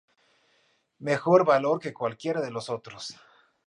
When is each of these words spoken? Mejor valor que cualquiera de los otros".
Mejor 0.97 1.45
valor 1.45 1.79
que 1.79 1.93
cualquiera 1.93 2.41
de 2.41 2.49
los 2.49 2.71
otros". 2.71 3.15